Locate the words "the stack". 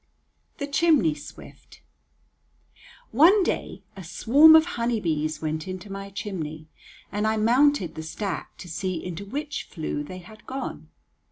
7.93-8.57